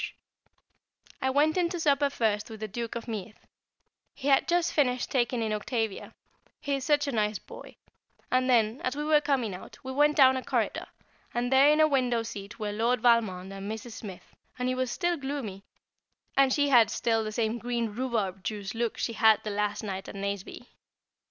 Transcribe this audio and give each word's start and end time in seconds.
[Sidenote: 0.01 0.17
At 0.17 1.03
Supper] 1.19 1.25
I 1.25 1.29
went 1.29 1.57
in 1.57 1.69
to 1.69 1.79
supper 1.79 2.09
first 2.09 2.49
with 2.49 2.59
the 2.61 2.67
Duke 2.67 2.95
of 2.95 3.07
Meath 3.07 3.45
he 4.15 4.29
had 4.29 4.47
just 4.47 4.73
finished 4.73 5.11
taking 5.11 5.43
in 5.43 5.53
Octavia 5.53 6.15
he 6.59 6.73
is 6.73 6.83
such 6.85 7.05
a 7.05 7.11
nice 7.11 7.37
boy; 7.37 7.75
and 8.31 8.49
then, 8.49 8.81
as 8.83 8.95
we 8.95 9.03
were 9.03 9.21
coming 9.21 9.53
out, 9.53 9.77
we 9.83 9.91
went 9.91 10.17
down 10.17 10.37
a 10.37 10.43
corridor, 10.43 10.87
and 11.35 11.53
there 11.53 11.69
in 11.71 11.79
a 11.79 11.87
window 11.87 12.23
seat 12.23 12.57
were 12.57 12.71
Lord 12.71 12.99
Valmond 12.99 13.53
and 13.53 13.71
Mrs. 13.71 13.91
Smith, 13.91 14.35
and 14.57 14.67
he 14.67 14.73
was 14.73 14.89
still 14.89 15.17
gloomy, 15.17 15.63
and 16.35 16.51
she 16.51 16.69
had 16.69 16.89
the 16.89 17.31
same 17.31 17.59
green 17.59 17.89
rhubarb 17.91 18.43
juice 18.43 18.73
look 18.73 18.97
she 18.97 19.13
had 19.13 19.43
the 19.43 19.51
last 19.51 19.83
night 19.83 20.09
at 20.09 20.15
Nazeby. 20.15 20.65